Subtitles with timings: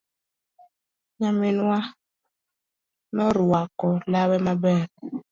[1.19, 1.77] Nyaminwa
[3.15, 4.87] norwako lawe maber.